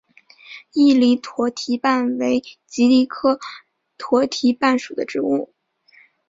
[0.71, 3.39] 伊犁驼蹄瓣为蒺藜科
[3.99, 5.53] 驼蹄瓣属的植物。